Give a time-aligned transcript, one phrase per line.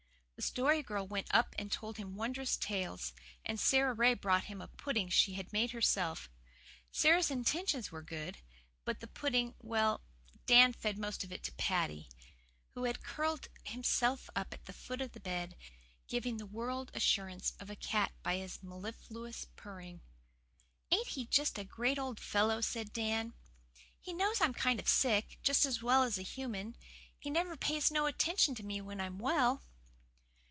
[0.37, 3.13] The Story Girl went up and told him wondrous tales;
[3.45, 6.31] and Sara Ray brought him a pudding she had made herself.
[6.91, 8.39] Sara's intentions were good,
[8.83, 10.01] but the pudding well,
[10.47, 12.09] Dan fed most of it to Paddy,
[12.73, 15.55] who had curled himself up at the foot of the bed,
[16.07, 20.01] giving the world assurance of a cat by his mellifluous purring.
[20.89, 23.35] "Ain't he just a great old fellow?" said Dan.
[23.99, 26.75] "He knows I'm kind of sick, just as well as a human.
[27.19, 29.61] He never pays no attention to me when I'm well."